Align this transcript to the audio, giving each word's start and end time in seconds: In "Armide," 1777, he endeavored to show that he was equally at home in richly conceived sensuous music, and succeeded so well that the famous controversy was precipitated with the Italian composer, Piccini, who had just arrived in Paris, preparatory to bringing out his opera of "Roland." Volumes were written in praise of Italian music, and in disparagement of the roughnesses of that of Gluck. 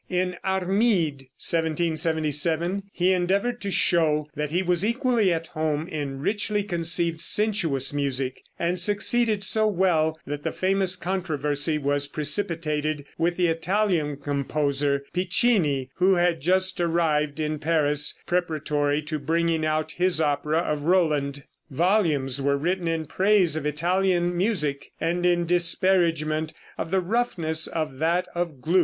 In 0.09 0.37
"Armide," 0.43 1.27
1777, 1.37 2.89
he 2.91 3.13
endeavored 3.13 3.61
to 3.61 3.69
show 3.69 4.27
that 4.35 4.49
he 4.49 4.63
was 4.63 4.83
equally 4.83 5.31
at 5.31 5.45
home 5.49 5.87
in 5.87 6.19
richly 6.21 6.63
conceived 6.63 7.21
sensuous 7.21 7.93
music, 7.93 8.41
and 8.57 8.79
succeeded 8.79 9.43
so 9.43 9.67
well 9.67 10.19
that 10.25 10.41
the 10.41 10.51
famous 10.51 10.95
controversy 10.95 11.77
was 11.77 12.07
precipitated 12.07 13.05
with 13.19 13.37
the 13.37 13.45
Italian 13.45 14.17
composer, 14.17 15.03
Piccini, 15.13 15.91
who 15.97 16.15
had 16.15 16.41
just 16.41 16.81
arrived 16.81 17.39
in 17.39 17.59
Paris, 17.59 18.17
preparatory 18.25 19.03
to 19.03 19.19
bringing 19.19 19.63
out 19.63 19.91
his 19.91 20.19
opera 20.19 20.57
of 20.61 20.81
"Roland." 20.81 21.43
Volumes 21.69 22.41
were 22.41 22.57
written 22.57 22.87
in 22.87 23.05
praise 23.05 23.55
of 23.55 23.67
Italian 23.67 24.35
music, 24.35 24.93
and 24.99 25.27
in 25.27 25.45
disparagement 25.45 26.53
of 26.75 26.89
the 26.89 27.01
roughnesses 27.01 27.67
of 27.67 27.99
that 27.99 28.27
of 28.33 28.61
Gluck. 28.63 28.79